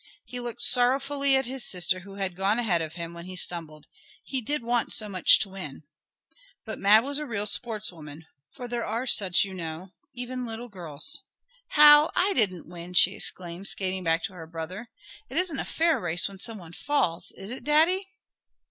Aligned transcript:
He 0.25 0.39
looked 0.39 0.63
sorrowfully 0.63 1.35
at 1.37 1.45
his 1.45 1.63
sister 1.69 1.99
who 1.99 2.15
had 2.15 2.35
gone 2.35 2.57
ahead 2.57 2.81
of 2.81 2.93
him, 2.95 3.13
when 3.13 3.27
he 3.27 3.35
stumbled. 3.35 3.85
He 4.23 4.41
did 4.41 4.63
want 4.63 4.91
so 4.91 5.07
much 5.07 5.37
to 5.41 5.49
win! 5.49 5.83
But 6.65 6.79
Mab 6.79 7.03
was 7.03 7.19
a 7.19 7.25
real 7.27 7.45
"sportswoman," 7.45 8.25
for 8.49 8.67
there 8.67 8.83
are 8.83 9.05
such 9.05 9.43
you 9.45 9.53
know 9.53 9.93
even 10.15 10.43
little 10.47 10.69
girls. 10.69 11.21
"Hal, 11.73 12.11
I 12.15 12.33
didn't 12.33 12.67
win!" 12.67 12.93
she 12.95 13.13
exclaimed, 13.13 13.67
skating 13.67 14.03
back 14.03 14.23
to 14.23 14.33
her 14.33 14.47
brother, 14.47 14.89
"It 15.29 15.37
isn't 15.37 15.59
a 15.59 15.65
fair 15.65 15.99
race 15.99 16.27
when 16.27 16.39
some 16.39 16.57
one 16.57 16.73
falls; 16.73 17.31
is 17.33 17.51
it 17.51 17.63
Daddy?" 17.63 18.07